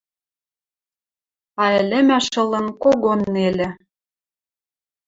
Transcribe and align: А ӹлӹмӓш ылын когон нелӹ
А 1.63 1.65
ӹлӹмӓш 1.81 2.27
ылын 2.41 2.67
когон 2.81 3.19
нелӹ 3.33 3.69